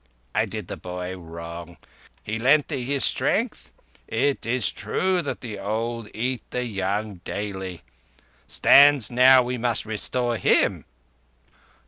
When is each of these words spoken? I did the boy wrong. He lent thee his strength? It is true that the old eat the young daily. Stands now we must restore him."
I 0.33 0.47
did 0.47 0.67
the 0.67 0.77
boy 0.77 1.15
wrong. 1.15 1.77
He 2.23 2.39
lent 2.39 2.69
thee 2.69 2.85
his 2.85 3.05
strength? 3.05 3.71
It 4.07 4.47
is 4.47 4.71
true 4.71 5.21
that 5.21 5.41
the 5.41 5.59
old 5.59 6.09
eat 6.15 6.41
the 6.49 6.65
young 6.65 7.17
daily. 7.23 7.83
Stands 8.47 9.11
now 9.11 9.43
we 9.43 9.59
must 9.59 9.85
restore 9.85 10.37
him." 10.37 10.85